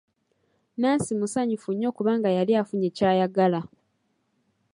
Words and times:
Nansi 0.81 1.11
musanyufu 1.19 1.69
nnyo 1.73 1.89
kubanga 1.97 2.29
yali 2.37 2.53
afunye 2.61 2.89
kyayagala. 2.97 3.59